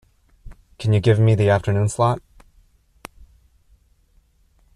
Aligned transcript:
Can 0.79 0.93
you 0.93 0.99
give 0.99 1.19
me 1.19 1.35
the 1.35 1.51
afternoon 1.51 1.87
slot? 1.87 2.23